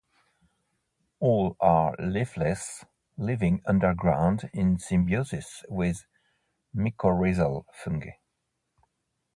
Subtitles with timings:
[1.19, 2.83] All are leafless,
[3.19, 6.07] living underground in symbiosis with
[6.75, 8.09] mycorrhizal fungi.